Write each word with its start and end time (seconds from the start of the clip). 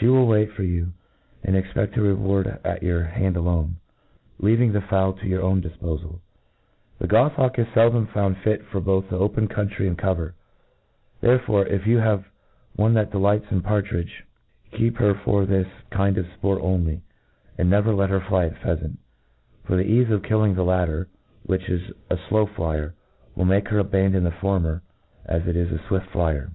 3h^ 0.00 0.10
will 0.12 0.26
wait 0.28 0.48
fpr 0.52 0.68
you, 0.68 0.92
and 1.42 1.56
exped 1.56 1.92
her 1.96 2.02
reward 2.02 2.60
at 2.62 2.84
your 2.84 3.02
hand 3.02 3.36
alone, 3.36 3.78
kaving 4.40 4.72
the 4.72 4.80
fowl 4.80 5.12
to 5.14 5.26
your 5.26 5.42
owii 5.42 5.60
difpofal. 5.60 6.20
The 7.00 7.08
goshawk 7.08 7.58
is 7.58 7.66
feldom 7.74 8.08
i&>unjd 8.16 8.40
fit 8.44 8.64
for 8.70 8.78
both 8.80 9.10
the 9.10 9.16
ppcn 9.18 9.48
coimtry 9.48 9.88
and 9.88 9.98
cover; 9.98 10.36
therefore, 11.20 11.66
if 11.66 11.84
you 11.84 11.96
have 11.98 12.26
one 12.76 12.94
that 12.94 13.10
delights 13.10 13.46
in 13.50 13.60
partridge, 13.60 14.22
keep 14.70 14.98
her 14.98 15.20
for 15.24 15.44
this 15.44 15.66
kind 15.90 16.16
of 16.16 16.26
fport 16.40 16.60
only, 16.62 17.02
and 17.58 17.68
never 17.68 17.92
let 17.92 18.10
her, 18.10 18.20
fly 18.20 18.44
at 18.44 18.62
phear 18.62 18.76
lant; 18.76 19.00
for 19.64 19.76
the 19.76 19.82
eafe 19.82 20.12
of 20.12 20.22
killing 20.22 20.54
the 20.54 20.62
latter, 20.62 21.08
which 21.44 21.68
i$ 21.68 21.90
a 22.08 22.16
flow 22.28 22.46
flyer, 22.46 22.94
will 23.34 23.44
make 23.44 23.66
her 23.66 23.80
abandon 23.80 24.22
the 24.22 24.30
formert 24.30 24.82
^ 25.28 25.46
it 25.48 25.56
is 25.56 25.72
a 25.72 25.78
fvidft 25.90 26.06
flyer. 26.12 26.52